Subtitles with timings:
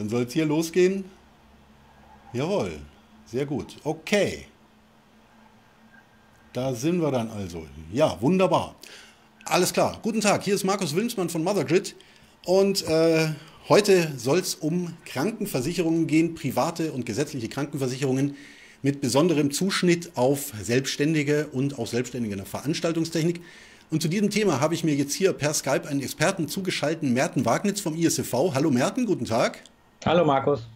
[0.00, 1.04] Dann soll es hier losgehen.
[2.32, 2.72] Jawohl,
[3.26, 3.76] sehr gut.
[3.84, 4.46] Okay.
[6.54, 7.66] Da sind wir dann also.
[7.92, 8.76] Ja, wunderbar.
[9.44, 9.98] Alles klar.
[10.00, 11.96] Guten Tag, hier ist Markus Wilmsmann von Mothergrid.
[12.46, 13.28] Und äh,
[13.68, 18.38] heute soll es um Krankenversicherungen gehen, private und gesetzliche Krankenversicherungen
[18.80, 23.42] mit besonderem Zuschnitt auf Selbstständige und auf Selbstständige in der Veranstaltungstechnik.
[23.90, 27.44] Und zu diesem Thema habe ich mir jetzt hier per Skype einen Experten zugeschaltet, Merten
[27.44, 28.32] Wagnitz vom ISV.
[28.54, 29.62] Hallo Merten, guten Tag.
[30.06, 30.66] Hallo Markus.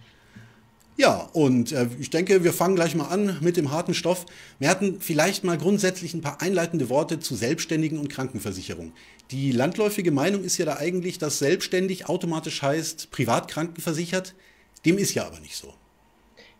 [0.96, 4.26] Ja, und äh, ich denke, wir fangen gleich mal an mit dem harten Stoff.
[4.58, 8.92] Wir hatten vielleicht mal grundsätzlich ein paar einleitende Worte zu Selbstständigen und Krankenversicherung.
[9.30, 14.34] Die landläufige Meinung ist ja da eigentlich, dass selbstständig automatisch heißt privat krankenversichert.
[14.84, 15.72] Dem ist ja aber nicht so.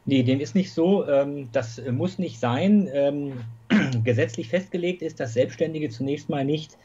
[0.06, 1.06] Nee, dem ist nicht so.
[1.06, 2.88] Ähm, das muss nicht sein.
[2.92, 3.44] Ähm,
[4.04, 6.78] gesetzlich festgelegt ist, dass Selbstständige zunächst mal nicht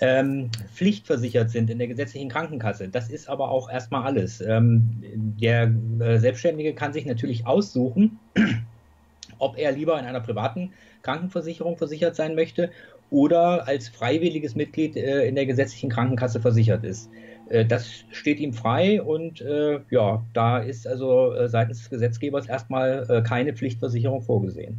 [0.00, 2.88] ähm, pflichtversichert sind in der gesetzlichen Krankenkasse.
[2.88, 4.40] Das ist aber auch erstmal alles.
[4.40, 5.02] Ähm,
[5.40, 8.18] der äh, Selbstständige kann sich natürlich aussuchen,
[9.38, 12.70] ob er lieber in einer privaten Krankenversicherung versichert sein möchte
[13.10, 17.10] oder als freiwilliges Mitglied äh, in der gesetzlichen Krankenkasse versichert ist.
[17.48, 22.46] Äh, das steht ihm frei und äh, ja, da ist also äh, seitens des Gesetzgebers
[22.46, 24.78] erstmal keine Pflichtversicherung vorgesehen.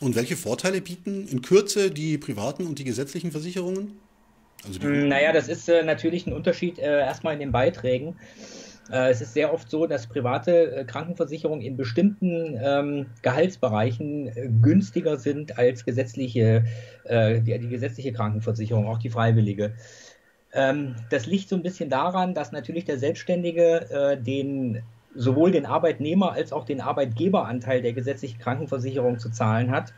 [0.00, 3.98] Und welche Vorteile bieten in Kürze die privaten und die gesetzlichen Versicherungen?
[4.66, 8.16] Also hm, naja, das ist äh, natürlich ein Unterschied äh, erstmal in den Beiträgen.
[8.90, 14.48] Äh, es ist sehr oft so, dass private äh, Krankenversicherungen in bestimmten ähm, Gehaltsbereichen äh,
[14.62, 16.64] günstiger sind als gesetzliche,
[17.04, 19.74] äh, die, die, gesetzliche Krankenversicherung, auch die freiwillige.
[20.52, 24.82] Ähm, das liegt so ein bisschen daran, dass natürlich der Selbstständige den
[25.14, 29.92] sowohl den Arbeitnehmer als auch den Arbeitgeberanteil der gesetzlichen Krankenversicherung zu zahlen hat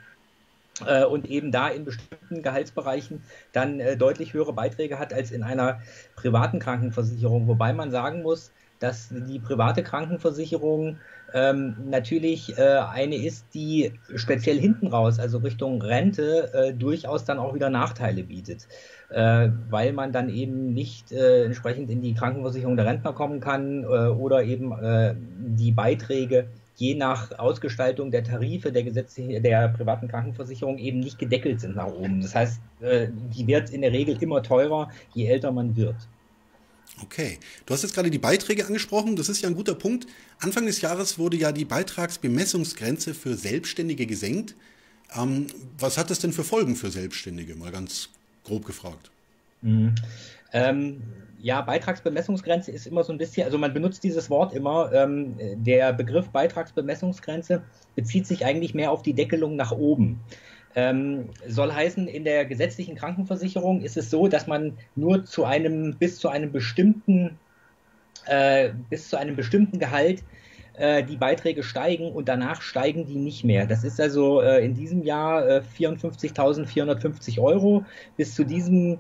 [1.05, 5.81] und eben da in bestimmten Gehaltsbereichen dann äh, deutlich höhere Beiträge hat als in einer
[6.17, 7.47] privaten Krankenversicherung.
[7.49, 10.97] Wobei man sagen muss, dass die private Krankenversicherung
[11.35, 17.39] ähm, natürlich äh, eine ist, die speziell hinten raus, also Richtung Rente, äh, durchaus dann
[17.39, 18.67] auch wieder Nachteile bietet,
[19.11, 23.85] äh, weil man dann eben nicht äh, entsprechend in die Krankenversicherung der Rentner kommen kann
[23.85, 24.73] oder eben
[25.57, 31.61] die Beiträge je nach Ausgestaltung der Tarife der Gesetze der privaten Krankenversicherung eben nicht gedeckelt
[31.61, 32.23] sind nach oben.
[32.23, 35.97] Das heißt, äh, die wird in der Regel immer teurer, je älter man wird.
[37.03, 39.17] Okay, du hast jetzt gerade die Beiträge angesprochen.
[39.17, 40.07] Das ist ja ein guter Punkt.
[40.39, 44.55] Anfang des Jahres wurde ja die Beitragsbemessungsgrenze für Selbstständige gesenkt.
[45.17, 45.47] Ähm,
[45.79, 47.55] was hat das denn für Folgen für Selbstständige?
[47.57, 48.11] Mal ganz
[48.45, 49.11] grob gefragt.
[49.63, 49.95] Mhm.
[50.53, 51.03] Ähm,
[51.43, 54.93] ja, Beitragsbemessungsgrenze ist immer so ein bisschen, also man benutzt dieses Wort immer.
[54.93, 57.63] Ähm, der Begriff Beitragsbemessungsgrenze
[57.95, 60.21] bezieht sich eigentlich mehr auf die Deckelung nach oben.
[60.77, 65.97] Ähm, soll heißen, in der gesetzlichen Krankenversicherung ist es so, dass man nur zu einem
[65.97, 67.39] bis zu einem bestimmten
[68.27, 70.23] äh, bis zu einem bestimmten Gehalt
[70.75, 73.67] äh, die Beiträge steigen und danach steigen die nicht mehr.
[73.67, 77.85] Das ist also äh, in diesem Jahr 54.450 äh, Euro.
[78.17, 78.99] Bis zu diesem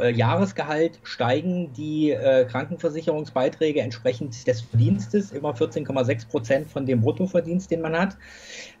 [0.00, 7.70] äh, Jahresgehalt steigen die äh, Krankenversicherungsbeiträge entsprechend des Verdienstes, immer 14,6 Prozent von dem Bruttoverdienst,
[7.70, 8.16] den man hat.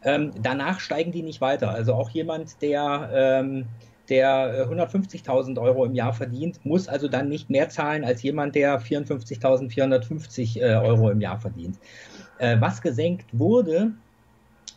[0.04, 1.70] Ähm, danach steigen die nicht weiter.
[1.70, 3.66] Also auch jemand, der ähm,
[4.10, 8.54] der 150.000 äh, Euro im Jahr verdient, muss also dann nicht mehr zahlen als jemand,
[8.56, 11.78] der 54.450 äh, Euro im Jahr verdient.
[12.38, 13.92] Äh, was gesenkt wurde,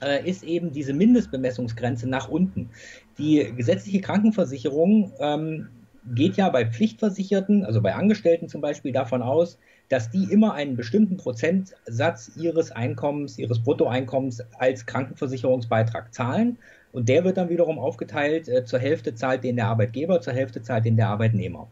[0.02, 2.70] äh, ist eben diese Mindestbemessungsgrenze nach unten.
[3.18, 5.70] Die gesetzliche Krankenversicherung ähm,
[6.14, 9.58] geht ja bei Pflichtversicherten, also bei Angestellten zum Beispiel, davon aus,
[9.90, 16.58] dass die immer einen bestimmten Prozentsatz ihres Einkommens, ihres Bruttoeinkommens als Krankenversicherungsbeitrag zahlen.
[16.92, 20.62] Und der wird dann wiederum aufgeteilt, äh, zur Hälfte zahlt den der Arbeitgeber, zur Hälfte
[20.62, 21.68] zahlt den der Arbeitnehmer.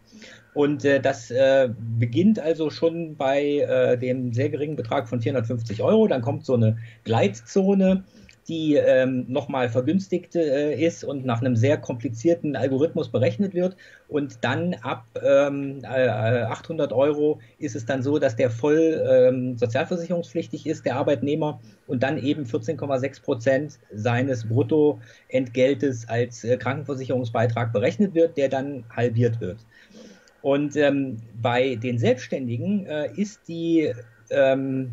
[0.54, 5.82] Und äh, das äh, beginnt also schon bei äh, dem sehr geringen Betrag von 450
[5.82, 6.08] Euro.
[6.08, 8.04] Dann kommt so eine Gleitzone
[8.48, 13.78] die ähm, nochmal vergünstigt äh, ist und nach einem sehr komplizierten Algorithmus berechnet wird.
[14.08, 19.58] Und dann ab ähm, äh, 800 Euro ist es dann so, dass der voll ähm,
[19.58, 28.16] sozialversicherungspflichtig ist, der Arbeitnehmer, und dann eben 14,6 Prozent seines Bruttoentgeltes als äh, Krankenversicherungsbeitrag berechnet
[28.16, 29.58] wird, der dann halbiert wird.
[30.42, 33.94] Und ähm, bei den Selbstständigen äh, ist die
[34.32, 34.92] ähm,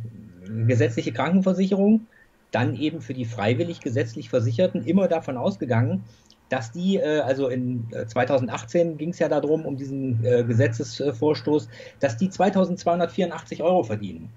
[0.66, 2.06] gesetzliche Krankenversicherung
[2.50, 6.04] dann eben für die freiwillig gesetzlich Versicherten immer davon ausgegangen,
[6.48, 11.68] dass die, äh, also in 2018 ging es ja darum, um diesen äh, Gesetzesvorstoß,
[12.00, 14.30] dass die 2284 Euro verdienen.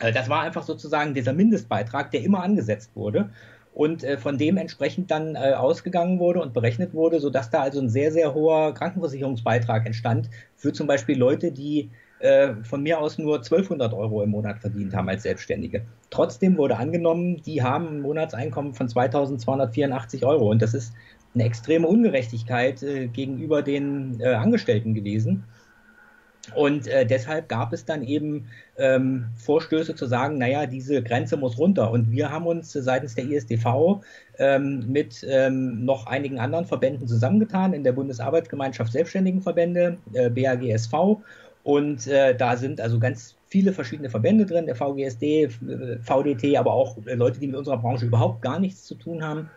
[0.00, 3.30] Äh, das war einfach sozusagen dieser Mindestbeitrag, der immer angesetzt wurde
[3.74, 8.12] und von dem entsprechend dann ausgegangen wurde und berechnet wurde, sodass da also ein sehr,
[8.12, 11.88] sehr hoher Krankenversicherungsbeitrag entstand für zum Beispiel Leute, die
[12.22, 15.82] äh, von mir aus nur 1200 Euro im Monat verdient haben als Selbstständige.
[16.10, 20.92] Trotzdem wurde angenommen, die haben ein Monatseinkommen von 2284 Euro und das ist
[21.34, 25.44] eine extreme Ungerechtigkeit äh, gegenüber den äh, Angestellten gewesen.
[26.54, 31.56] Und äh, deshalb gab es dann eben ähm, Vorstöße zu sagen, naja, diese Grenze muss
[31.56, 31.90] runter.
[31.92, 34.02] Und wir haben uns seitens der ISDV
[34.38, 40.92] ähm, mit ähm, noch einigen anderen Verbänden zusammengetan in der Bundesarbeitsgemeinschaft Selbstständigenverbände, äh, BAGSV.
[41.64, 45.48] Und äh, da sind also ganz viele verschiedene Verbände drin, der VGSD,
[46.00, 49.50] VDT, aber auch Leute, die mit unserer Branche überhaupt gar nichts zu tun haben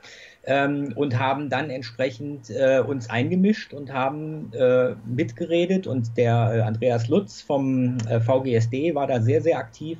[0.43, 6.61] ähm, und haben dann entsprechend äh, uns eingemischt und haben äh, mitgeredet und der äh,
[6.61, 9.99] Andreas Lutz vom äh, VGSD war da sehr, sehr aktiv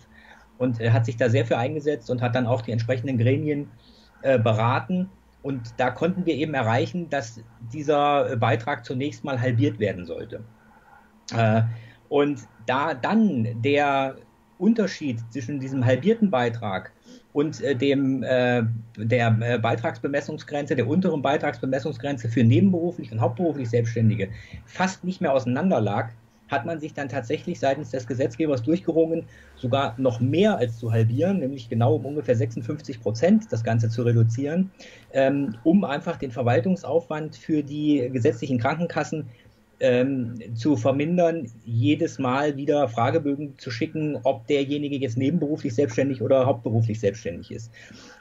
[0.58, 3.70] und hat sich da sehr für eingesetzt und hat dann auch die entsprechenden Gremien
[4.22, 5.10] äh, beraten.
[5.42, 7.42] Und da konnten wir eben erreichen, dass
[7.74, 10.42] dieser Beitrag zunächst mal halbiert werden sollte.
[12.16, 14.16] Und da dann der
[14.58, 16.94] Unterschied zwischen diesem halbierten Beitrag
[17.34, 18.64] und äh, dem äh,
[18.98, 24.30] der äh, Beitragsbemessungsgrenze, der unteren Beitragsbemessungsgrenze für nebenberuflich und hauptberuflich Selbstständige
[24.66, 26.12] fast nicht mehr auseinander lag,
[26.48, 29.26] hat man sich dann tatsächlich seitens des Gesetzgebers durchgerungen,
[29.58, 34.04] sogar noch mehr als zu halbieren, nämlich genau um ungefähr 56 Prozent das Ganze zu
[34.04, 34.72] reduzieren,
[35.12, 39.28] ähm, um einfach den Verwaltungsaufwand für die gesetzlichen Krankenkassen
[39.80, 46.46] ähm, zu vermindern, jedes Mal wieder Fragebögen zu schicken, ob derjenige jetzt nebenberuflich selbstständig oder
[46.46, 47.72] hauptberuflich selbstständig ist.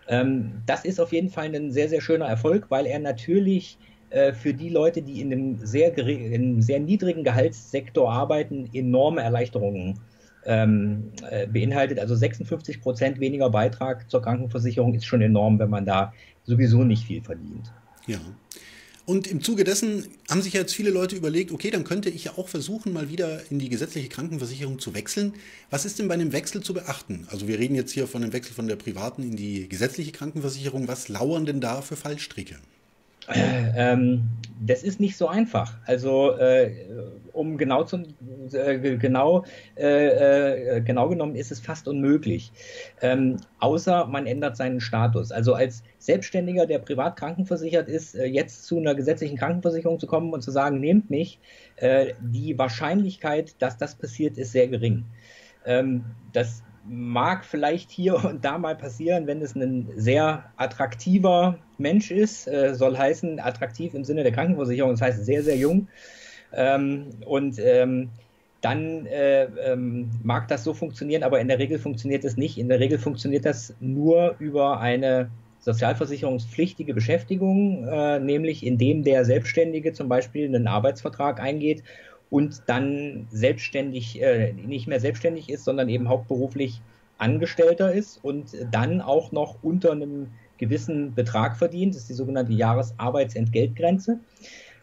[0.09, 3.79] Ähm, das ist auf jeden Fall ein sehr, sehr schöner Erfolg, weil er natürlich
[4.11, 10.01] äh, für die Leute, die in einem sehr, in sehr niedrigen Gehaltssektor arbeiten, enorme Erleichterungen
[10.47, 11.99] ähm, äh, beinhaltet.
[11.99, 16.12] Also 56 Prozent weniger Beitrag zur Krankenversicherung ist schon enorm, wenn man da
[16.45, 17.73] sowieso nicht viel verdient.
[18.06, 18.19] Ja.
[19.06, 22.39] Und im Zuge dessen haben sich jetzt viele Leute überlegt, okay, dann könnte ich ja
[22.39, 25.35] auch versuchen, mal wieder in die gesetzliche Krankenversicherung zu wechseln.
[25.69, 27.27] Was ist denn bei einem Wechsel zu beachten?
[27.31, 30.89] Also wir reden jetzt hier von einem Wechsel von der privaten in die gesetzliche Krankenversicherung.
[30.89, 32.56] Was lauern denn da für Fallstricke?
[33.29, 34.29] Äh, ähm,
[34.61, 35.79] das ist nicht so einfach.
[35.85, 36.73] Also äh,
[37.32, 38.03] um genau zu
[38.53, 39.44] äh, genau
[39.76, 42.53] äh, äh, genau genommen ist es fast unmöglich.
[43.03, 45.32] Ähm, außer man ändert seinen Status.
[45.32, 50.32] Also als Selbstständiger, der privat krankenversichert ist, äh, jetzt zu einer gesetzlichen Krankenversicherung zu kommen
[50.32, 51.41] und zu sagen, nehmt mich,
[52.20, 55.05] die Wahrscheinlichkeit, dass das passiert, ist sehr gering.
[55.67, 62.11] Ähm, das mag vielleicht hier und da mal passieren, wenn es ein sehr attraktiver Mensch
[62.11, 65.89] ist, äh, soll heißen attraktiv im Sinne der Krankenversicherung, das heißt sehr, sehr jung.
[66.53, 68.11] Ähm, und ähm,
[68.61, 72.57] dann äh, ähm, mag das so funktionieren, aber in der Regel funktioniert es nicht.
[72.57, 79.93] In der Regel funktioniert das nur über eine sozialversicherungspflichtige Beschäftigung, äh, nämlich indem der Selbstständige
[79.93, 81.83] zum Beispiel einen Arbeitsvertrag eingeht
[82.31, 86.81] und dann selbstständig, äh, nicht mehr selbstständig ist, sondern eben hauptberuflich
[87.19, 90.29] Angestellter ist und dann auch noch unter einem
[90.59, 91.94] gewissen Betrag verdient.
[91.94, 94.19] Das ist die sogenannte Jahresarbeitsentgeltgrenze.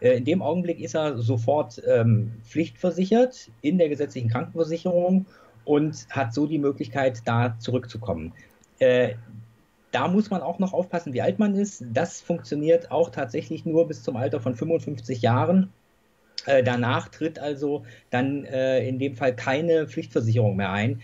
[0.00, 5.26] Äh, in dem Augenblick ist er sofort ähm, pflichtversichert in der gesetzlichen Krankenversicherung
[5.64, 8.32] und hat so die Möglichkeit, da zurückzukommen.
[8.78, 9.14] Äh,
[9.92, 11.84] da muss man auch noch aufpassen, wie alt man ist.
[11.92, 15.70] Das funktioniert auch tatsächlich nur bis zum Alter von 55 Jahren.
[16.46, 21.00] Äh, danach tritt also dann äh, in dem Fall keine Pflichtversicherung mehr ein.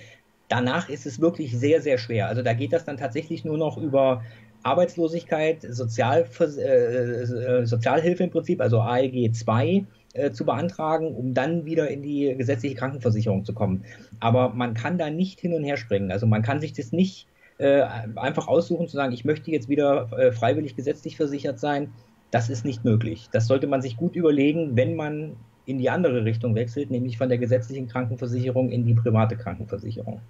[0.49, 2.29] Danach ist es wirklich sehr, sehr schwer.
[2.29, 4.25] Also da geht das dann tatsächlich nur noch über
[4.63, 9.85] Arbeitslosigkeit, Sozialvers äh, äh Sozialhilfe im Prinzip, also ALG 2
[10.15, 13.85] äh, zu beantragen, um dann wieder in die gesetzliche Krankenversicherung zu kommen.
[14.21, 16.11] Aber man kann da nicht hin und her springen.
[16.11, 17.83] Also man kann sich das nicht äh,
[18.17, 21.93] einfach aussuchen zu sagen, ich möchte jetzt wieder freiwillig gesetzlich versichert sein
[22.31, 23.29] das ist nicht möglich.
[23.33, 27.29] Das sollte man sich gut überlegen, wenn man in die andere Richtung wechselt, nämlich von
[27.29, 30.21] der gesetzlichen Krankenversicherung in die private Krankenversicherung.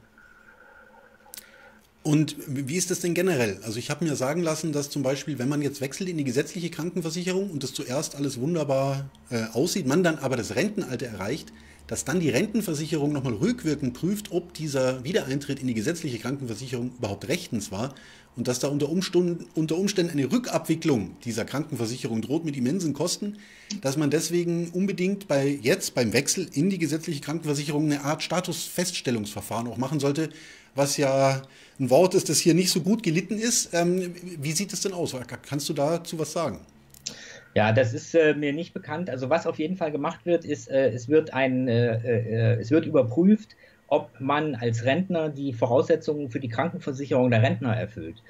[2.03, 3.59] Und wie ist das denn generell?
[3.65, 6.25] Also ich habe mir sagen lassen, dass zum Beispiel, wenn man jetzt wechselt in die
[6.25, 11.53] gesetzliche Krankenversicherung und das zuerst alles wunderbar äh, aussieht, man dann aber das Rentenalter erreicht,
[11.87, 17.29] dass dann die Rentenversicherung nochmal rückwirkend prüft, ob dieser Wiedereintritt in die gesetzliche Krankenversicherung überhaupt
[17.29, 17.95] rechtens war
[18.39, 23.37] und dass da unter Umständen, unter Umständen eine Rückabwicklung dieser Krankenversicherung droht mit immensen Kosten,
[23.83, 29.67] dass man deswegen unbedingt bei jetzt beim Wechsel in die gesetzliche Krankenversicherung eine Art Statusfeststellungsverfahren
[29.67, 30.31] auch machen sollte,
[30.77, 31.43] was ja
[31.81, 33.75] ein Wort ist, das hier nicht so gut gelitten ist.
[33.75, 35.17] Ähm, wie sieht es denn aus?
[35.43, 36.61] Kannst du dazu was sagen?
[37.57, 39.11] Ja, das ist äh, mir nicht bekannt.
[39.11, 42.71] Also was auf jeden Fall gemacht wird, ist, äh, es wird ein, äh, äh es
[42.71, 43.57] wird überprüft,
[43.89, 48.23] ob man als Rentner die Voraussetzungen für die Krankenversicherung der Rentner erfüllt.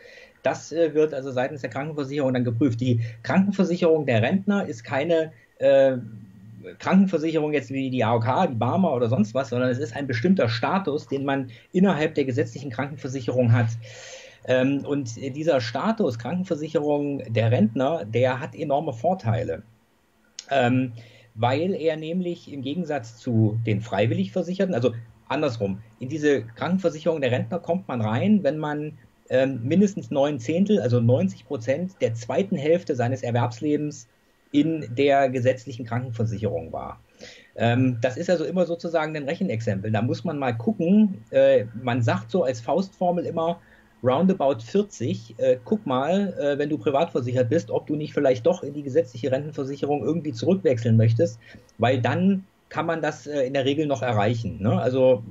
[0.43, 2.81] Das äh, wird also seitens der Krankenversicherung dann geprüft.
[2.81, 5.99] Die Krankenversicherung der Rentner ist keine äh,
[6.79, 10.49] Krankenversicherung jetzt wie die AOK, die Barmer oder sonst was, sondern es ist ein bestimmter
[10.49, 13.69] Status, den man innerhalb der gesetzlichen Krankenversicherung hat.
[14.45, 19.63] Ähm, und dieser Status Krankenversicherung der Rentner, der hat enorme Vorteile.
[20.51, 20.93] Ähm,
[21.35, 24.93] weil er nämlich im Gegensatz zu den freiwillig Versicherten, also
[25.29, 28.99] andersrum, in diese Krankenversicherung der Rentner kommt man rein, wenn man
[29.31, 34.09] ähm, mindestens neun Zehntel, also 90 Prozent der zweiten Hälfte seines Erwerbslebens
[34.53, 37.01] in der gesetzlichen Krankenversicherung war.
[37.57, 39.91] Ähm, das ist also immer sozusagen ein Rechenexempel.
[39.91, 41.25] Da muss man mal gucken.
[41.31, 43.61] Äh, man sagt so als Faustformel immer,
[44.03, 48.47] roundabout 40, äh, guck mal, äh, wenn du privat versichert bist, ob du nicht vielleicht
[48.47, 51.41] doch in die gesetzliche Rentenversicherung irgendwie zurückwechseln möchtest,
[51.79, 54.63] weil dann kann man das äh, in der Regel noch erreichen.
[54.63, 54.81] Ne?
[54.81, 55.23] Also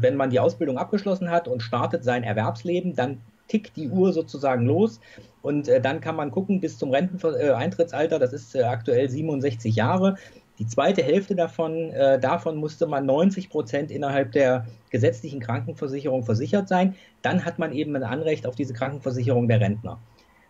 [0.00, 4.64] wenn man die Ausbildung abgeschlossen hat und startet sein Erwerbsleben, dann tickt die Uhr sozusagen
[4.64, 5.00] los
[5.42, 10.16] und äh, dann kann man gucken bis zum Renteneintrittsalter, das ist äh, aktuell 67 Jahre.
[10.58, 16.68] Die zweite Hälfte davon, äh, davon musste man 90 Prozent innerhalb der gesetzlichen Krankenversicherung versichert
[16.68, 16.94] sein.
[17.22, 19.98] Dann hat man eben ein Anrecht auf diese Krankenversicherung der Rentner.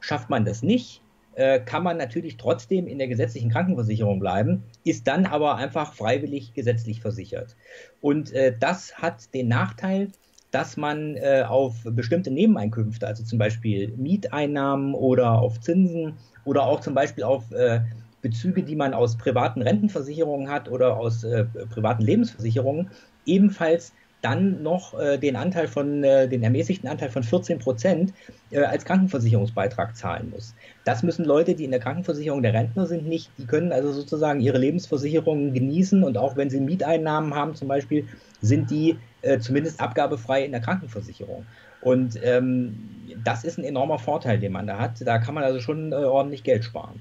[0.00, 1.00] Schafft man das nicht,
[1.34, 6.54] äh, kann man natürlich trotzdem in der gesetzlichen Krankenversicherung bleiben, ist dann aber einfach freiwillig
[6.54, 7.56] gesetzlich versichert.
[8.00, 10.08] Und äh, das hat den Nachteil,
[10.50, 16.80] dass man äh, auf bestimmte Nebeneinkünfte, also zum Beispiel Mieteinnahmen oder auf Zinsen oder auch
[16.80, 17.80] zum Beispiel auf äh,
[18.22, 22.90] Bezüge, die man aus privaten Rentenversicherungen hat oder aus äh, privaten Lebensversicherungen,
[23.24, 28.12] ebenfalls dann noch äh, den Anteil von, äh, den ermäßigten Anteil von 14 Prozent
[28.50, 30.54] äh, als Krankenversicherungsbeitrag zahlen muss.
[30.84, 33.30] Das müssen Leute, die in der Krankenversicherung der Rentner sind, nicht.
[33.38, 38.06] Die können also sozusagen ihre Lebensversicherungen genießen und auch wenn sie Mieteinnahmen haben zum Beispiel,
[38.42, 41.46] sind die äh, zumindest abgabefrei in der Krankenversicherung.
[41.80, 45.00] Und ähm, das ist ein enormer Vorteil, den man da hat.
[45.00, 47.00] Da kann man also schon äh, ordentlich Geld sparen.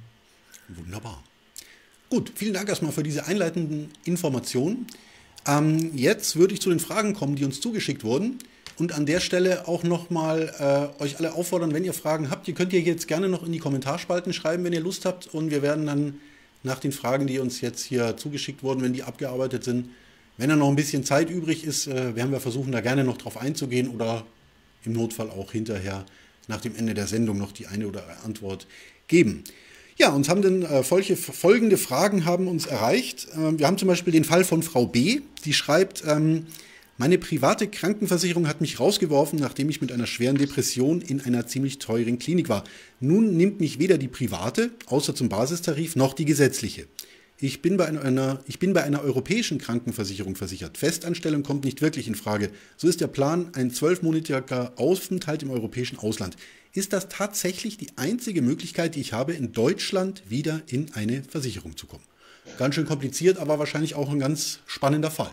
[0.69, 1.23] Wunderbar.
[2.09, 4.87] Gut, vielen Dank erstmal für diese einleitenden Informationen.
[5.47, 8.39] Ähm, jetzt würde ich zu den Fragen kommen, die uns zugeschickt wurden.
[8.77, 12.53] Und an der Stelle auch nochmal äh, euch alle auffordern, wenn ihr Fragen habt, ihr
[12.53, 15.27] könnt ihr jetzt gerne noch in die Kommentarspalten schreiben, wenn ihr Lust habt.
[15.27, 16.21] Und wir werden dann
[16.63, 19.89] nach den Fragen, die uns jetzt hier zugeschickt wurden, wenn die abgearbeitet sind,
[20.37, 23.17] wenn da noch ein bisschen Zeit übrig ist, äh, werden wir versuchen, da gerne noch
[23.17, 24.25] drauf einzugehen oder
[24.85, 26.05] im Notfall auch hinterher
[26.47, 28.67] nach dem Ende der Sendung noch die eine oder andere Antwort
[29.07, 29.43] geben.
[30.01, 33.27] Ja, uns haben dann äh, folge, folgende Fragen haben uns erreicht.
[33.35, 36.45] Ähm, wir haben zum Beispiel den Fall von Frau B, die schreibt, ähm,
[36.97, 41.79] meine private Krankenversicherung hat mich rausgeworfen, nachdem ich mit einer schweren Depression in einer ziemlich
[41.79, 42.63] teuren Klinik war.
[43.01, 46.87] Nun nimmt mich weder die private, außer zum Basistarif, noch die gesetzliche.
[47.37, 50.77] Ich bin, bei einer, ich bin bei einer europäischen Krankenversicherung versichert.
[50.77, 52.51] Festanstellung kommt nicht wirklich in Frage.
[52.77, 56.37] So ist der Plan ein zwölfmonatiger Aufenthalt im europäischen Ausland
[56.73, 61.75] ist das tatsächlich die einzige Möglichkeit, die ich habe, in Deutschland wieder in eine Versicherung
[61.75, 62.03] zu kommen.
[62.57, 65.31] Ganz schön kompliziert, aber wahrscheinlich auch ein ganz spannender Fall.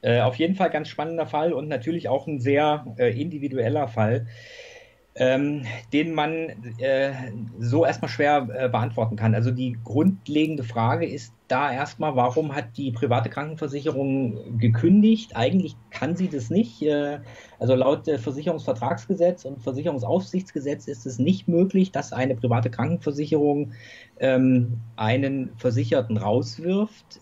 [0.00, 4.26] Äh, auf jeden Fall ganz spannender Fall und natürlich auch ein sehr äh, individueller Fall
[5.20, 6.32] ähm, den man
[6.78, 7.12] äh,
[7.58, 9.34] so erstmal schwer äh, beantworten kann.
[9.34, 15.34] Also die grundlegende Frage ist da erstmal, warum hat die private Krankenversicherung gekündigt?
[15.34, 16.82] Eigentlich kann sie das nicht.
[16.82, 17.18] Äh,
[17.58, 23.72] also laut Versicherungsvertragsgesetz und Versicherungsaufsichtsgesetz ist es nicht möglich, dass eine private Krankenversicherung
[24.20, 27.20] ähm, einen Versicherten rauswirft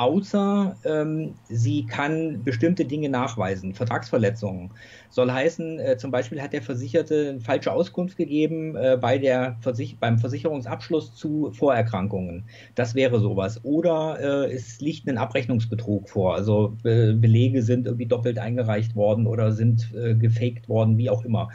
[0.00, 3.74] außer ähm, sie kann bestimmte Dinge nachweisen.
[3.74, 4.70] Vertragsverletzungen
[5.10, 9.58] soll heißen, äh, zum Beispiel hat der Versicherte eine falsche Auskunft gegeben äh, bei der
[9.60, 12.44] Versich beim Versicherungsabschluss zu Vorerkrankungen.
[12.74, 13.62] Das wäre sowas.
[13.62, 16.34] Oder äh, es liegt ein Abrechnungsbetrug vor.
[16.34, 21.50] Also Belege sind irgendwie doppelt eingereicht worden oder sind äh, gefaked worden, wie auch immer.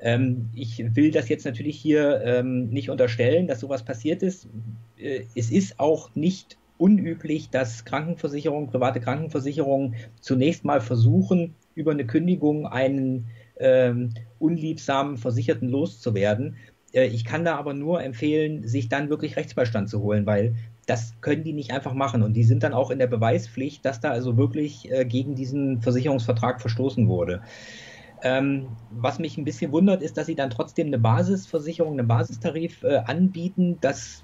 [0.00, 4.48] Ähm, ich will das jetzt natürlich hier ähm, nicht unterstellen, dass sowas passiert ist.
[4.96, 12.06] Äh, es ist auch nicht unüblich, dass Krankenversicherungen, private Krankenversicherungen zunächst mal versuchen, über eine
[12.06, 13.26] Kündigung einen
[13.58, 16.56] ähm, unliebsamen Versicherten loszuwerden.
[16.92, 20.54] Äh, ich kann da aber nur empfehlen, sich dann wirklich Rechtsbeistand zu holen, weil
[20.86, 22.22] das können die nicht einfach machen.
[22.22, 25.80] Und die sind dann auch in der Beweispflicht, dass da also wirklich äh, gegen diesen
[25.80, 27.42] Versicherungsvertrag verstoßen wurde.
[28.26, 32.82] Ähm, was mich ein bisschen wundert, ist, dass sie dann trotzdem eine Basisversicherung, einen Basistarif
[32.82, 33.76] äh, anbieten.
[33.82, 34.22] Das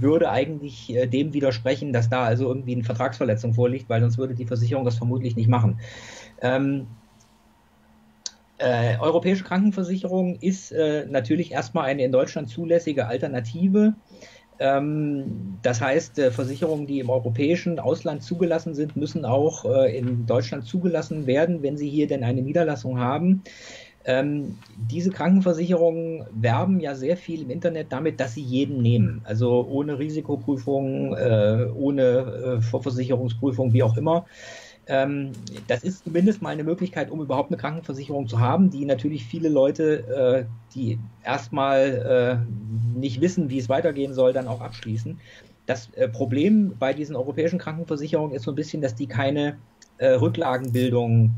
[0.00, 4.34] würde eigentlich äh, dem widersprechen, dass da also irgendwie eine Vertragsverletzung vorliegt, weil sonst würde
[4.34, 5.78] die Versicherung das vermutlich nicht machen.
[6.40, 6.86] Ähm,
[8.56, 13.94] äh, europäische Krankenversicherung ist äh, natürlich erstmal eine in Deutschland zulässige Alternative
[15.62, 20.64] das heißt, äh, Versicherungen, die im europäischen Ausland zugelassen sind, müssen auch äh, in Deutschland
[20.64, 23.44] zugelassen werden, wenn sie hier denn eine Niederlassung haben.
[24.04, 29.20] Ähm, diese Krankenversicherungen werben ja sehr viel im Internet damit, dass sie jeden nehmen.
[29.24, 34.26] Also ohne Risikoprüfung, äh, ohne Vorversicherungsprüfung, wie auch immer.
[34.88, 35.32] Ähm,
[35.66, 39.50] das ist zumindest mal eine Möglichkeit, um überhaupt eine Krankenversicherung zu haben, die natürlich viele
[39.50, 45.20] Leute, äh, die erstmal äh, nicht wissen, wie es weitergehen soll, dann auch abschließen.
[45.66, 49.58] Das äh, Problem bei diesen europäischen Krankenversicherungen ist so ein bisschen, dass die keine
[49.98, 51.36] äh, Rücklagenbildung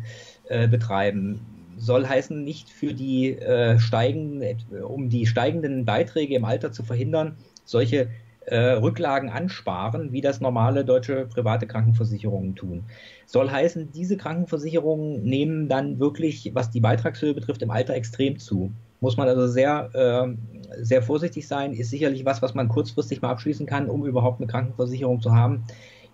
[0.48, 1.40] äh, betreiben.
[1.76, 7.36] Soll heißen, nicht für die äh, steigenden, um die steigenden Beiträge im Alter zu verhindern,
[7.64, 8.10] solche
[8.50, 12.84] äh, Rücklagen ansparen, wie das normale deutsche private Krankenversicherungen tun.
[13.24, 18.72] Soll heißen, diese Krankenversicherungen nehmen dann wirklich, was die Beitragshöhe betrifft, im Alter extrem zu.
[19.00, 23.30] Muss man also sehr, äh, sehr vorsichtig sein, ist sicherlich was, was man kurzfristig mal
[23.30, 25.62] abschließen kann, um überhaupt eine Krankenversicherung zu haben,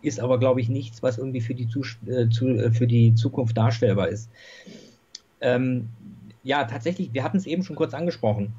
[0.02, 1.69] ist aber, glaube ich, nichts, was irgendwie für die,
[2.07, 4.28] äh, zu, äh, für die Zukunft darstellbar ist.
[5.40, 5.88] Ähm,
[6.43, 8.52] ja, tatsächlich, wir hatten es eben schon kurz angesprochen.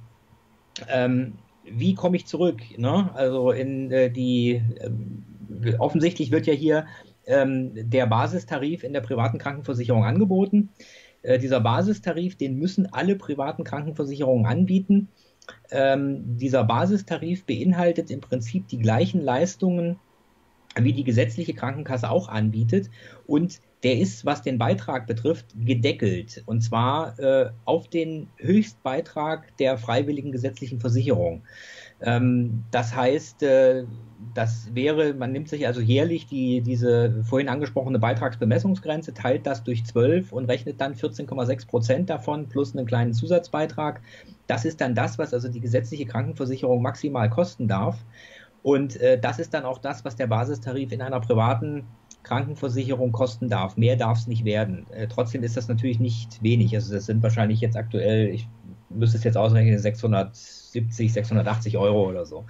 [0.89, 1.33] Ähm,
[1.71, 2.61] wie komme ich zurück?
[2.77, 3.09] Ne?
[3.13, 4.61] Also in äh, die
[5.63, 6.85] äh, offensichtlich wird ja hier
[7.25, 10.69] ähm, der Basistarif in der privaten Krankenversicherung angeboten.
[11.21, 15.09] Äh, dieser Basistarif, den müssen alle privaten Krankenversicherungen anbieten.
[15.71, 19.99] Ähm, dieser Basistarif beinhaltet im Prinzip die gleichen Leistungen,
[20.75, 22.89] wie die gesetzliche Krankenkasse auch anbietet.
[23.25, 26.43] Und der ist, was den Beitrag betrifft, gedeckelt.
[26.45, 31.43] Und zwar äh, auf den Höchstbeitrag der freiwilligen gesetzlichen Versicherung.
[32.01, 33.85] Ähm, das heißt, äh,
[34.33, 39.85] das wäre, man nimmt sich also jährlich die, diese vorhin angesprochene Beitragsbemessungsgrenze, teilt das durch
[39.85, 44.01] 12 und rechnet dann 14,6 Prozent davon plus einen kleinen Zusatzbeitrag.
[44.47, 47.97] Das ist dann das, was also die gesetzliche Krankenversicherung maximal kosten darf.
[48.63, 51.85] Und äh, das ist dann auch das, was der Basistarif in einer privaten
[52.27, 53.77] Krankenversicherung kosten darf.
[53.77, 54.85] Mehr darf es nicht werden.
[54.91, 56.75] Äh, trotzdem ist das natürlich nicht wenig.
[56.75, 58.47] Also das sind wahrscheinlich jetzt aktuell, ich
[58.89, 62.45] müsste es jetzt ausrechnen, 670, 680 Euro oder so.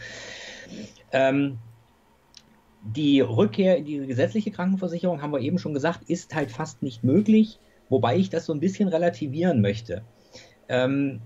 [1.12, 1.60] Ähm,
[2.84, 7.04] die Rückkehr in die gesetzliche Krankenversicherung, haben wir eben schon gesagt, ist halt fast nicht
[7.04, 10.04] möglich, wobei ich das so ein bisschen relativieren möchte.
[10.70, 11.22] Ähm,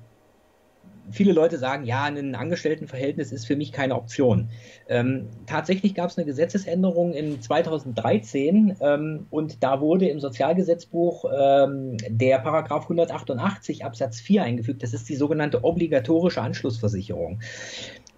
[1.09, 4.49] viele Leute sagen, ja, ein Angestelltenverhältnis ist für mich keine Option.
[4.87, 11.97] Ähm, tatsächlich gab es eine Gesetzesänderung in 2013 ähm, und da wurde im Sozialgesetzbuch ähm,
[12.07, 14.83] der Paragraph 188 Absatz 4 eingefügt.
[14.83, 17.39] Das ist die sogenannte obligatorische Anschlussversicherung.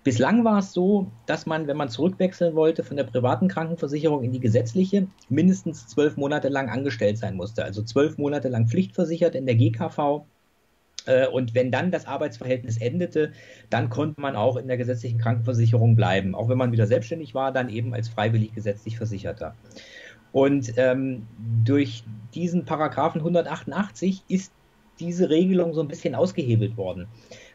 [0.03, 4.33] Bislang war es so, dass man, wenn man zurückwechseln wollte von der privaten Krankenversicherung in
[4.33, 7.63] die gesetzliche, mindestens zwölf Monate lang angestellt sein musste.
[7.63, 10.25] Also zwölf Monate lang pflichtversichert in der GKV
[11.31, 13.31] und wenn dann das Arbeitsverhältnis endete,
[13.69, 16.35] dann konnte man auch in der gesetzlichen Krankenversicherung bleiben.
[16.35, 19.55] Auch wenn man wieder selbstständig war, dann eben als freiwillig gesetzlich Versicherter.
[20.31, 21.27] Und ähm,
[21.63, 24.51] durch diesen Paragraphen 188 ist
[24.99, 27.07] diese Regelung so ein bisschen ausgehebelt worden,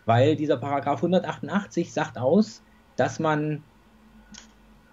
[0.06, 2.62] weil dieser Paragraph 188 sagt aus,
[2.96, 3.62] dass man,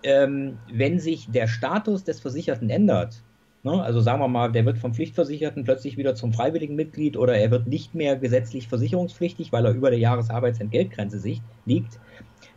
[0.04, 3.24] ähm, wenn sich der Status des Versicherten ändert,
[3.65, 3.82] Ne?
[3.82, 7.49] Also sagen wir mal, der wird vom Pflichtversicherten plötzlich wieder zum freiwilligen Mitglied oder er
[7.49, 11.19] wird nicht mehr gesetzlich versicherungspflichtig, weil er über der Jahresarbeitsentgeltgrenze
[11.65, 11.99] liegt,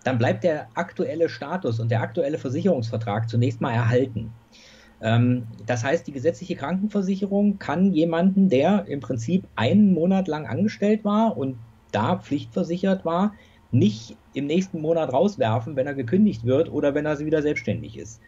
[0.05, 4.35] dann bleibt der aktuelle Status und der aktuelle Versicherungsvertrag zunächst mal erhalten.
[5.01, 11.07] Ähm, das heißt, die gesetzliche Krankenversicherung kann jemanden, der im Prinzip einen Monat lang angestellt
[11.07, 11.57] war und
[11.91, 13.33] da pflichtversichert war,
[13.71, 18.21] nicht im nächsten Monat rauswerfen, wenn er gekündigt wird oder wenn er wieder selbstständig ist.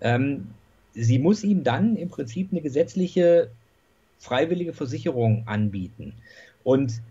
[0.00, 0.54] Ähm,
[0.94, 3.50] sie muss ihm dann im Prinzip eine gesetzliche
[4.18, 6.14] freiwillige Versicherung anbieten.
[6.64, 7.02] Und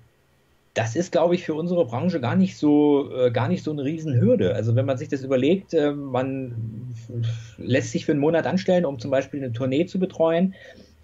[0.74, 3.84] das ist, glaube ich, für unsere Branche gar nicht so, äh, gar nicht so eine
[3.84, 4.56] Riesenhürde.
[4.56, 6.94] Also wenn man sich das überlegt, äh, man
[7.58, 10.56] lässt sich für einen Monat anstellen, um zum Beispiel eine Tournee zu betreuen,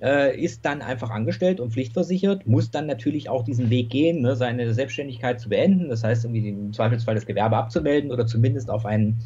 [0.02, 4.38] äh, ist dann einfach angestellt und pflichtversichert, muss dann natürlich auch diesen Weg gehen, ne,
[4.38, 5.90] seine Selbstständigkeit zu beenden.
[5.90, 9.18] Das heißt, irgendwie im Zweifelsfall das Gewerbe abzumelden oder zumindest auf, einen,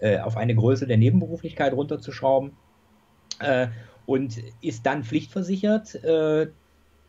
[0.00, 2.52] äh, auf eine Größe der Nebenberuflichkeit runterzuschrauben
[3.42, 3.68] äh,
[4.06, 6.48] und ist dann pflichtversichert, äh,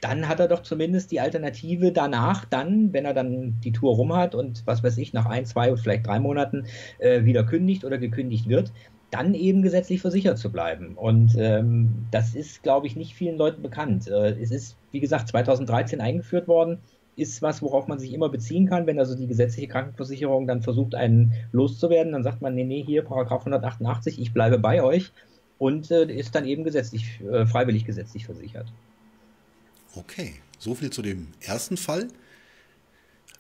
[0.04, 4.14] dann hat er doch zumindest die Alternative danach, dann, wenn er dann die Tour rum
[4.14, 6.66] hat und was weiß ich, nach ein, zwei oder vielleicht drei Monaten
[7.00, 8.74] äh, wieder kündigt oder gekündigt wird,
[9.12, 10.96] dann eben gesetzlich versichert zu bleiben.
[10.96, 14.10] Und ähm, das ist, glaube ich, nicht vielen Leuten bekannt.
[14.10, 16.80] Äh, es ist, wie gesagt, 2013 eingeführt worden,
[17.16, 18.88] ist was, worauf man sich immer beziehen kann.
[18.88, 23.04] Wenn also die gesetzliche Krankenversicherung dann versucht, einen loszuwerden, dann sagt man, nee, nee, hier,
[23.04, 25.14] Paragraph 188, ich bleibe bei euch
[25.58, 28.68] und äh, ist dann eben gesetzlich, äh, freiwillig gesetzlich versichert.
[29.96, 32.08] Okay, so viel zu dem ersten Fall.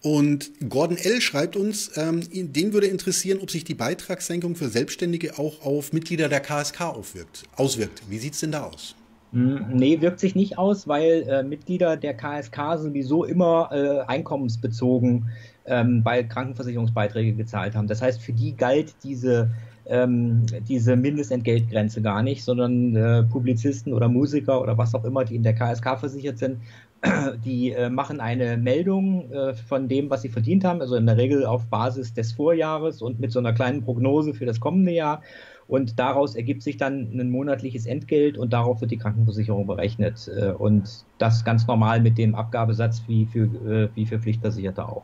[0.03, 1.21] Und Gordon L.
[1.21, 6.27] schreibt uns, ähm, den würde interessieren, ob sich die Beitragssenkung für Selbstständige auch auf Mitglieder
[6.27, 8.03] der KSK aufwirkt, auswirkt.
[8.09, 8.95] Wie sieht es denn da aus?
[9.31, 15.29] Hm, nee, wirkt sich nicht aus, weil äh, Mitglieder der KSK sowieso immer äh, einkommensbezogen
[15.65, 17.87] ähm, bei Krankenversicherungsbeiträge gezahlt haben.
[17.87, 19.49] Das heißt, für die galt diese,
[19.85, 25.35] ähm, diese Mindestentgeltgrenze gar nicht, sondern äh, Publizisten oder Musiker oder was auch immer, die
[25.35, 26.57] in der KSK versichert sind,
[27.45, 31.17] die äh, machen eine Meldung äh, von dem, was sie verdient haben, also in der
[31.17, 35.21] Regel auf Basis des Vorjahres und mit so einer kleinen Prognose für das kommende Jahr.
[35.67, 40.29] Und daraus ergibt sich dann ein monatliches Entgelt und darauf wird die Krankenversicherung berechnet.
[40.33, 45.03] Äh, und das ganz normal mit dem Abgabesatz wie für, äh, wie für Pflichtversicherte auch.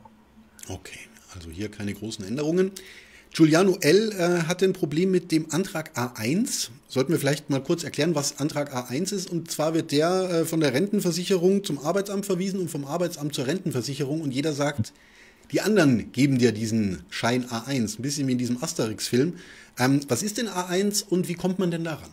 [0.69, 0.99] Okay,
[1.35, 2.71] also hier keine großen Änderungen.
[3.33, 4.11] Giuliano L.
[4.11, 6.69] Äh, hatte ein Problem mit dem Antrag A1.
[6.87, 9.29] Sollten wir vielleicht mal kurz erklären, was Antrag A1 ist.
[9.29, 13.47] Und zwar wird der äh, von der Rentenversicherung zum Arbeitsamt verwiesen und vom Arbeitsamt zur
[13.47, 14.21] Rentenversicherung.
[14.21, 14.93] Und jeder sagt,
[15.51, 17.97] die anderen geben dir diesen Schein A1.
[17.97, 19.35] Ein bisschen wie in diesem Asterix-Film.
[19.77, 22.09] Ähm, was ist denn A1 und wie kommt man denn daran?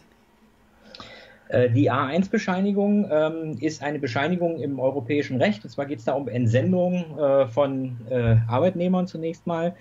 [1.49, 5.65] Äh, die A1-Bescheinigung ähm, ist eine Bescheinigung im europäischen Recht.
[5.65, 9.75] Und zwar geht es da um Entsendung äh, von äh, Arbeitnehmern zunächst mal.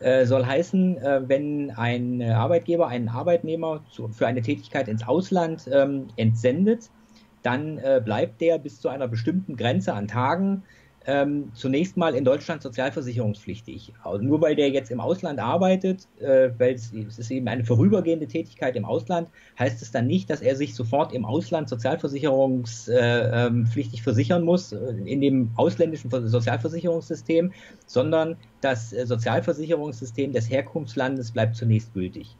[0.00, 5.68] Äh, soll heißen, äh, wenn ein Arbeitgeber einen Arbeitnehmer zu, für eine Tätigkeit ins Ausland
[5.72, 6.90] ähm, entsendet,
[7.42, 10.64] dann äh, bleibt der bis zu einer bestimmten Grenze an Tagen
[11.08, 13.94] ähm, zunächst mal in Deutschland sozialversicherungspflichtig.
[14.04, 18.26] Also nur weil der jetzt im Ausland arbeitet, äh, weil es, ist eben eine vorübergehende
[18.26, 24.44] Tätigkeit im Ausland, heißt es dann nicht, dass er sich sofort im Ausland sozialversicherungspflichtig versichern
[24.44, 27.52] muss, äh, in dem ausländischen Sozialversicherungssystem,
[27.86, 32.36] sondern das äh, Sozialversicherungssystem des Herkunftslandes bleibt zunächst gültig.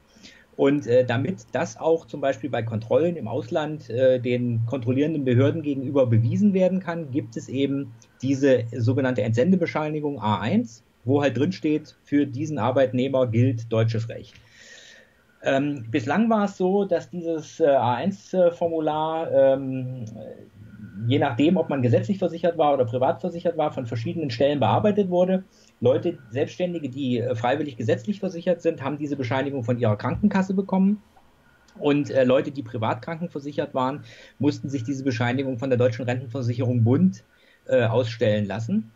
[0.58, 5.62] Und äh, damit das auch zum Beispiel bei Kontrollen im Ausland äh, den kontrollierenden Behörden
[5.62, 11.94] gegenüber bewiesen werden kann, gibt es eben diese sogenannte Entsendebescheinigung A1, wo halt drin steht,
[12.02, 14.34] für diesen Arbeitnehmer gilt deutsches Recht.
[15.44, 20.06] Ähm, bislang war es so, dass dieses äh, A1-Formular ähm,
[21.06, 25.10] je nachdem, ob man gesetzlich versichert war oder privat versichert war, von verschiedenen Stellen bearbeitet
[25.10, 25.44] wurde.
[25.80, 31.02] Leute, Selbstständige, die äh, freiwillig gesetzlich versichert sind, haben diese Bescheinigung von ihrer Krankenkasse bekommen.
[31.78, 34.02] Und äh, Leute, die privat krankenversichert waren,
[34.38, 37.24] mussten sich diese Bescheinigung von der Deutschen Rentenversicherung Bund
[37.66, 38.90] äh, ausstellen lassen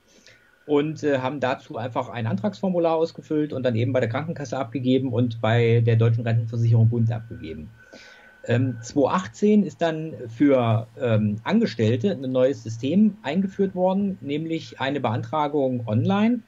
[0.67, 5.13] und äh, haben dazu einfach ein Antragsformular ausgefüllt und dann eben bei der Krankenkasse abgegeben
[5.13, 7.71] und bei der Deutschen Rentenversicherung Bund abgegeben.
[8.45, 15.87] Ähm, 2018 ist dann für ähm, Angestellte ein neues System eingeführt worden, nämlich eine Beantragung
[15.87, 16.41] online.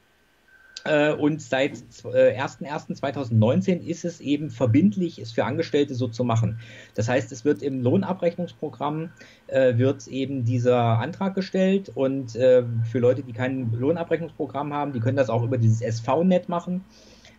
[0.85, 6.59] Äh, und seit äh, 1.1.2019 ist es eben verbindlich, es für Angestellte so zu machen.
[6.93, 9.09] Das heißt, es wird im Lohnabrechnungsprogramm
[9.47, 14.99] äh, wird eben dieser Antrag gestellt und äh, für Leute, die kein Lohnabrechnungsprogramm haben, die
[14.99, 16.85] können das auch über dieses SV-Net machen.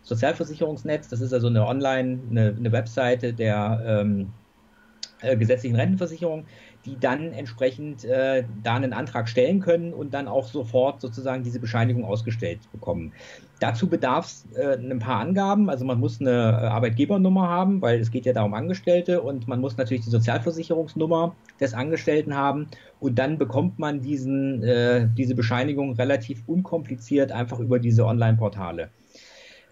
[0.03, 4.33] Sozialversicherungsnetz, das ist also eine Online, eine, eine Webseite der ähm,
[5.21, 6.45] äh, gesetzlichen Rentenversicherung,
[6.85, 11.59] die dann entsprechend äh, da einen Antrag stellen können und dann auch sofort sozusagen diese
[11.59, 13.13] Bescheinigung ausgestellt bekommen.
[13.59, 15.69] Dazu bedarf es äh, ein paar Angaben.
[15.69, 19.47] Also man muss eine äh, Arbeitgebernummer haben, weil es geht ja da um Angestellte und
[19.47, 22.67] man muss natürlich die Sozialversicherungsnummer des Angestellten haben
[22.99, 28.89] und dann bekommt man diesen, äh, diese Bescheinigung relativ unkompliziert einfach über diese Online-Portale.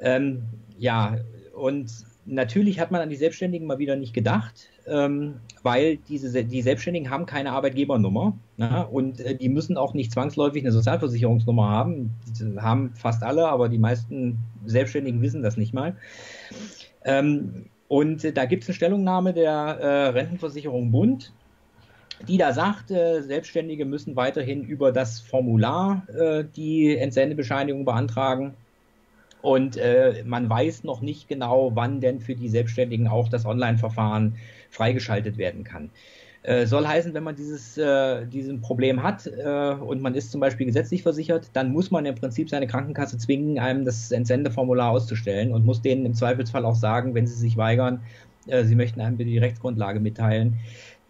[0.01, 0.43] Ähm,
[0.77, 1.17] ja,
[1.55, 1.91] und
[2.25, 7.09] natürlich hat man an die Selbstständigen mal wieder nicht gedacht, ähm, weil diese, die Selbstständigen
[7.09, 8.87] haben keine Arbeitgebernummer ne?
[8.87, 12.11] und äh, die müssen auch nicht zwangsläufig eine Sozialversicherungsnummer haben.
[12.39, 15.95] Die haben fast alle, aber die meisten Selbstständigen wissen das nicht mal.
[17.03, 21.31] Ähm, und äh, da gibt es eine Stellungnahme der äh, Rentenversicherung Bund,
[22.27, 28.55] die da sagt, äh, Selbstständige müssen weiterhin über das Formular äh, die Entsendebescheinigung beantragen
[29.45, 34.37] und äh, man weiß noch nicht genau, wann denn für die Selbstständigen auch das Online-Verfahren
[34.71, 35.91] freigeschaltet werden kann.
[36.41, 40.41] Äh, soll heißen, wenn man dieses äh, diesen Problem hat äh, und man ist zum
[40.41, 45.53] Beispiel gesetzlich versichert, dann muss man im Prinzip seine Krankenkasse zwingen, einem das Entsendeformular auszustellen
[45.53, 48.01] und muss denen im Zweifelsfall auch sagen, wenn sie sich weigern,
[48.47, 50.57] äh, sie möchten einem die Rechtsgrundlage mitteilen.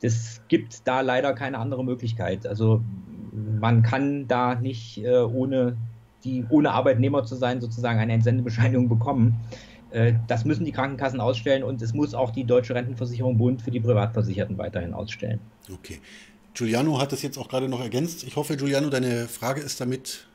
[0.02, 2.46] Das gibt da leider keine andere Möglichkeit.
[2.46, 2.82] Also
[3.60, 5.78] man kann da nicht äh, ohne
[6.26, 9.36] die ohne Arbeitnehmer zu sein sozusagen eine Entsendebescheinigung bekommen.
[9.92, 13.72] Äh, das müssen die Krankenkassen ausstellen und es muss auch die Deutsche Rentenversicherung Bund für
[13.72, 15.40] die Privatversicherten weiterhin ausstellen.
[15.72, 16.00] Okay.
[16.54, 18.24] Giuliano hat das jetzt auch gerade noch ergänzt.
[18.24, 20.26] Ich hoffe, Giuliano, deine Frage ist damit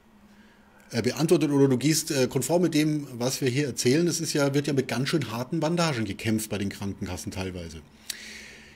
[0.92, 4.07] äh, beantwortet oder du gehst äh, konform mit dem, was wir hier erzählen.
[4.07, 7.81] Es ist ja, wird ja mit ganz schön harten Bandagen gekämpft bei den Krankenkassen teilweise.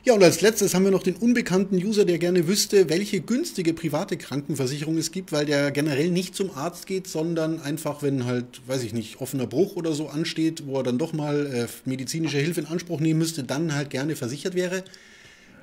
[0.07, 3.73] Ja, und als letztes haben wir noch den unbekannten User, der gerne wüsste, welche günstige
[3.73, 8.61] private Krankenversicherung es gibt, weil der generell nicht zum Arzt geht, sondern einfach, wenn halt,
[8.67, 12.37] weiß ich nicht, offener Bruch oder so ansteht, wo er dann doch mal äh, medizinische
[12.37, 14.85] Hilfe in Anspruch nehmen müsste, dann halt gerne versichert wäre.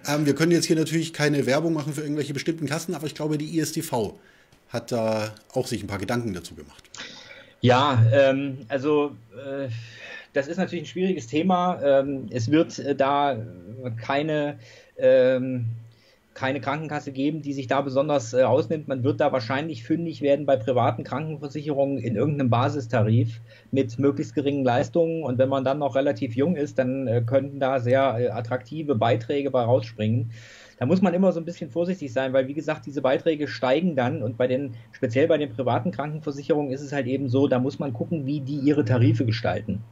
[0.08, 3.14] Ähm, wir können jetzt hier natürlich keine Werbung machen für irgendwelche bestimmten Kassen, aber ich
[3.14, 4.16] glaube, die ISTV
[4.70, 6.84] hat da auch sich ein paar Gedanken dazu gemacht.
[7.62, 9.70] Ja, ähm, also äh,
[10.34, 11.82] das ist natürlich ein schwieriges Thema.
[11.84, 13.38] Ähm, es wird äh, da
[13.98, 14.60] keine
[14.98, 15.66] ähm,
[16.34, 18.88] keine Krankenkasse geben, die sich da besonders äh, ausnimmt.
[18.88, 23.42] Man wird da wahrscheinlich fündig werden bei privaten Krankenversicherungen in irgendeinem Basistarif
[23.72, 25.24] mit möglichst geringen Leistungen.
[25.24, 28.96] Und wenn man dann noch relativ jung ist, dann äh, könnten da sehr äh, attraktive
[28.96, 30.32] Beiträge bei rausspringen.
[30.80, 33.96] Da muss man immer so ein bisschen vorsichtig sein, weil wie gesagt, diese Beiträge steigen
[33.96, 37.60] dann und bei den, speziell bei den privaten Krankenversicherungen ist es halt eben so, da
[37.60, 39.84] muss man gucken, wie die ihre Tarife gestalten.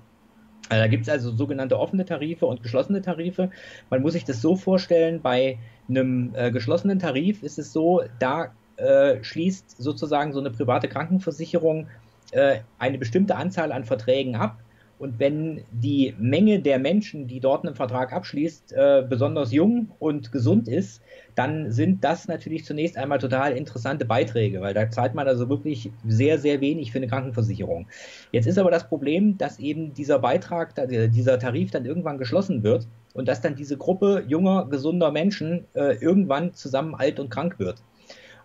[0.69, 3.51] Äh, da gibt es also sogenannte offene Tarife und geschlossene Tarife.
[3.89, 8.51] Man muss sich das so vorstellen, bei einem äh, geschlossenen Tarif ist es so, da
[8.77, 11.87] äh, schließt sozusagen so eine private Krankenversicherung
[12.31, 14.59] äh, eine bestimmte Anzahl an Verträgen ab
[14.99, 20.33] und wenn die Menge der Menschen, die dort einen Vertrag abschließt, äh, besonders jung und
[20.33, 21.01] gesund ist,
[21.35, 25.89] dann sind das natürlich zunächst einmal total interessante Beiträge, weil da zahlt man also wirklich
[26.05, 27.87] sehr, sehr wenig für eine Krankenversicherung.
[28.33, 32.85] Jetzt ist aber das Problem, dass eben dieser Beitrag, dieser Tarif dann irgendwann geschlossen wird
[33.13, 37.81] und dass dann diese Gruppe junger, gesunder Menschen äh, irgendwann zusammen alt und krank wird.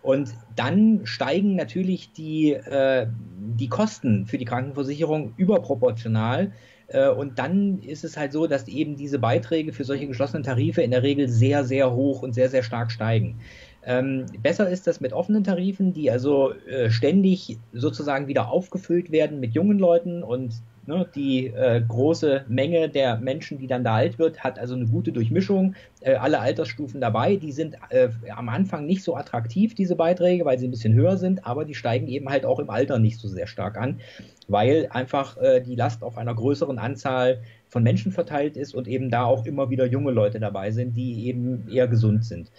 [0.05, 3.07] Und dann steigen natürlich die, äh,
[3.55, 6.53] die Kosten für die Krankenversicherung überproportional.
[6.89, 10.83] Äh, und dann ist es halt so, dass eben diese Beiträge für solche geschlossenen Tarife
[10.83, 13.41] in der Regel sehr, sehr hoch und sehr, sehr stark steigen.
[13.87, 19.41] Ähm, besser ist das mit offenen Tarifen, die also äh, ständig sozusagen wieder aufgefüllt werden
[19.41, 20.55] mit jungen Leuten und
[20.87, 24.85] Ne, die äh, große Menge der Menschen, die dann da alt wird, hat also eine
[24.85, 25.75] gute Durchmischung.
[26.01, 27.37] Äh, alle Altersstufen dabei.
[27.37, 31.17] Die sind äh, am Anfang nicht so attraktiv, diese Beiträge, weil sie ein bisschen höher
[31.17, 34.01] sind, aber die steigen eben halt auch im Alter nicht so sehr stark an,
[34.47, 39.09] weil einfach äh, die Last auf einer größeren Anzahl von Menschen verteilt ist und eben
[39.11, 42.51] da auch immer wieder junge Leute dabei sind, die eben eher gesund sind.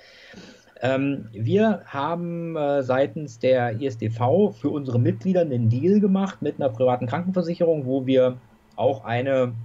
[0.81, 6.69] Ähm, wir haben äh, seitens der ISDV für unsere Mitglieder einen Deal gemacht mit einer
[6.69, 8.37] privaten Krankenversicherung, wo wir
[8.75, 9.55] auch einen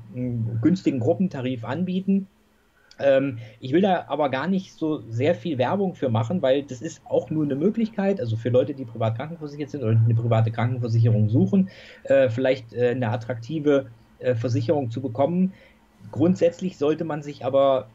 [0.62, 2.29] günstigen Gruppentarif anbieten.
[3.01, 6.83] Ähm, ich will da aber gar nicht so sehr viel Werbung für machen, weil das
[6.83, 10.51] ist auch nur eine Möglichkeit, also für Leute, die privat krankenversichert sind oder eine private
[10.51, 11.70] Krankenversicherung suchen,
[12.05, 13.87] äh, vielleicht äh, eine attraktive
[14.18, 15.55] äh, Versicherung zu bekommen.
[16.12, 17.88] Grundsätzlich sollte man sich aber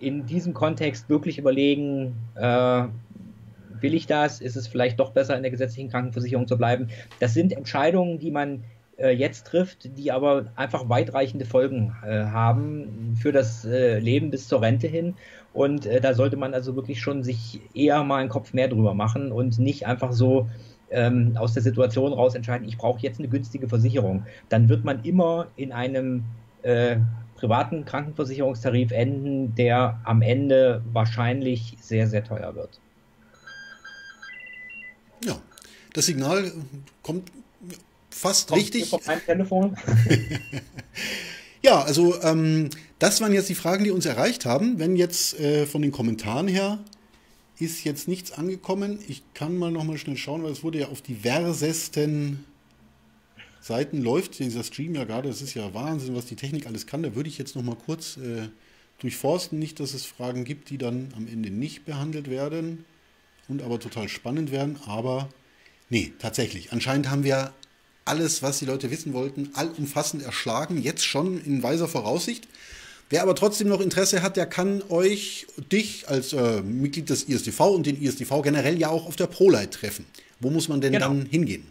[0.00, 2.84] in diesem Kontext wirklich überlegen, äh,
[3.80, 4.40] will ich das?
[4.40, 6.88] Ist es vielleicht doch besser, in der gesetzlichen Krankenversicherung zu bleiben?
[7.20, 8.64] Das sind Entscheidungen, die man
[8.98, 14.48] äh, jetzt trifft, die aber einfach weitreichende Folgen äh, haben für das äh, Leben bis
[14.48, 15.14] zur Rente hin.
[15.52, 18.94] Und äh, da sollte man also wirklich schon sich eher mal einen Kopf mehr drüber
[18.94, 20.48] machen und nicht einfach so
[20.90, 24.24] ähm, aus der Situation raus entscheiden, ich brauche jetzt eine günstige Versicherung.
[24.48, 26.24] Dann wird man immer in einem
[26.62, 26.96] äh,
[27.38, 32.80] privaten Krankenversicherungstarif enden, der am Ende wahrscheinlich sehr, sehr teuer wird.
[35.24, 35.38] Ja,
[35.94, 36.52] das Signal
[37.02, 37.30] kommt
[38.10, 38.92] fast kommt richtig.
[38.92, 39.76] Auf Telefon.
[41.62, 44.78] ja, also ähm, das waren jetzt die Fragen, die uns erreicht haben.
[44.78, 46.78] Wenn jetzt äh, von den Kommentaren her
[47.60, 49.00] ist jetzt nichts angekommen.
[49.08, 52.44] Ich kann mal noch mal schnell schauen, weil es wurde ja auf diversesten
[53.60, 55.28] Seiten läuft dieser Stream ja gerade.
[55.28, 57.02] Das ist ja Wahnsinn, was die Technik alles kann.
[57.02, 58.48] Da würde ich jetzt noch mal kurz äh,
[58.98, 59.58] durchforsten.
[59.58, 62.84] Nicht, dass es Fragen gibt, die dann am Ende nicht behandelt werden
[63.48, 64.78] und aber total spannend werden.
[64.86, 65.28] Aber
[65.90, 66.72] nee, tatsächlich.
[66.72, 67.52] Anscheinend haben wir
[68.04, 70.80] alles, was die Leute wissen wollten, allumfassend erschlagen.
[70.80, 72.48] Jetzt schon in weiser Voraussicht.
[73.10, 77.60] Wer aber trotzdem noch Interesse hat, der kann euch, dich als äh, Mitglied des ISDV
[77.60, 80.04] und den ISDV generell ja auch auf der ProLight treffen.
[80.40, 81.08] Wo muss man denn genau.
[81.08, 81.64] dann hingehen?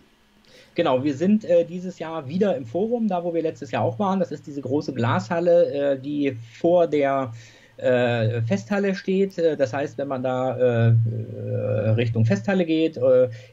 [0.78, 3.98] Genau, wir sind äh, dieses Jahr wieder im Forum, da wo wir letztes Jahr auch
[3.98, 4.20] waren.
[4.20, 7.34] Das ist diese große Glashalle, äh, die vor der
[7.78, 9.40] äh, Festhalle steht.
[9.40, 13.00] Äh, das heißt, wenn man da äh, äh, Richtung Festhalle geht,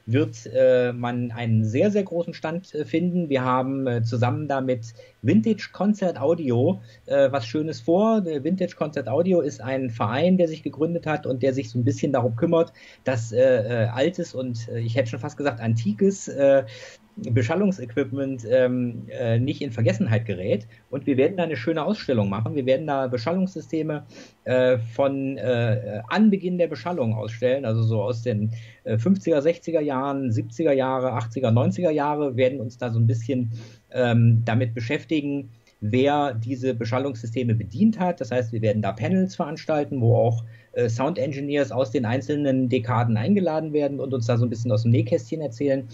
[0.07, 0.51] wird
[0.95, 3.31] man einen sehr, sehr großen Stand finden.
[3.31, 8.25] Wir haben zusammen da mit Vintage Concert Audio was Schönes vor.
[8.25, 11.85] Vintage Concert Audio ist ein Verein, der sich gegründet hat und der sich so ein
[11.85, 12.73] bisschen darum kümmert,
[13.05, 16.31] dass altes und ich hätte schon fast gesagt antikes
[17.16, 20.66] Beschallungsequipment ähm, äh, nicht in Vergessenheit gerät.
[20.90, 22.55] Und wir werden da eine schöne Ausstellung machen.
[22.55, 24.05] Wir werden da Beschallungssysteme
[24.44, 28.50] äh, von äh, Anbeginn der Beschallung ausstellen, also so aus den
[28.85, 33.53] 50er, äh, 60er Jahren, 70er Jahre, 80er, 90er Jahre, werden uns da so ein bisschen
[33.92, 35.50] ähm, damit beschäftigen,
[35.81, 38.20] wer diese Beschallungssysteme bedient hat.
[38.20, 42.68] Das heißt, wir werden da Panels veranstalten, wo auch äh, Sound Engineers aus den einzelnen
[42.68, 45.87] Dekaden eingeladen werden und uns da so ein bisschen aus dem Nähkästchen erzählen.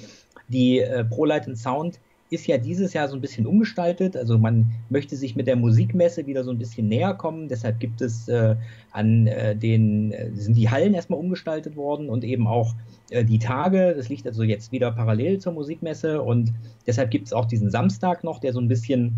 [0.50, 1.98] Die äh, ProLight Sound
[2.30, 4.16] ist ja dieses Jahr so ein bisschen umgestaltet.
[4.16, 7.48] Also man möchte sich mit der Musikmesse wieder so ein bisschen näher kommen.
[7.48, 8.54] Deshalb gibt es äh,
[8.92, 12.74] an äh, den, äh, sind die Hallen erstmal umgestaltet worden und eben auch
[13.10, 13.94] äh, die Tage.
[13.96, 16.52] Das liegt also jetzt wieder parallel zur Musikmesse und
[16.86, 19.16] deshalb gibt es auch diesen Samstag noch, der so ein bisschen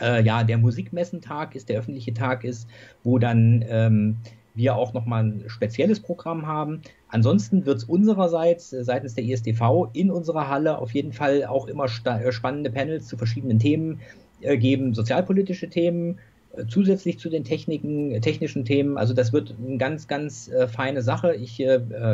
[0.00, 2.68] äh, ja, der Musikmessentag ist, der öffentliche Tag ist,
[3.04, 4.16] wo dann ähm,
[4.54, 6.82] wir auch nochmal ein spezielles Programm haben.
[7.08, 11.66] Ansonsten wird es unsererseits äh, seitens der ISDV in unserer Halle auf jeden Fall auch
[11.66, 14.00] immer äh, spannende Panels zu verschiedenen Themen
[14.40, 16.18] äh, geben, sozialpolitische Themen,
[16.56, 18.96] äh, zusätzlich zu den Techniken, äh, technischen Themen.
[18.96, 21.34] Also das wird eine ganz, ganz äh, feine Sache.
[21.34, 21.62] Ich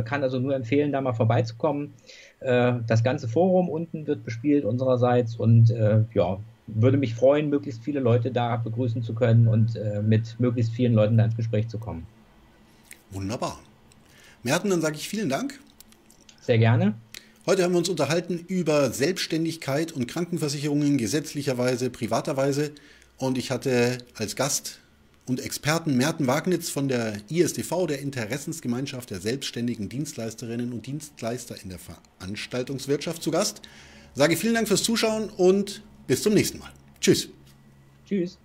[0.05, 1.93] kann also nur empfehlen, da mal vorbeizukommen.
[2.41, 5.73] das ganze Forum unten wird bespielt unsererseits und
[6.15, 10.95] ja, würde mich freuen, möglichst viele Leute da begrüßen zu können und mit möglichst vielen
[10.95, 12.07] Leuten da ins Gespräch zu kommen.
[13.11, 13.61] Wunderbar.
[14.43, 15.61] Merten, dann sage ich vielen Dank.
[16.41, 16.95] Sehr gerne.
[17.47, 22.73] Heute haben wir uns unterhalten über Selbstständigkeit und Krankenversicherungen gesetzlicherweise, privaterweise.
[23.17, 24.81] Und ich hatte als Gast
[25.27, 31.71] und Experten Merten Wagnitz von der ISDV, der Interessensgemeinschaft der selbstständigen Dienstleisterinnen und Dienstleister in
[31.71, 33.63] der Veranstaltungswirtschaft, zu Gast.
[34.15, 36.71] Sage vielen Dank fürs Zuschauen und bis zum nächsten Mal.
[37.01, 37.29] Tschüss.
[38.07, 38.39] Tschüss.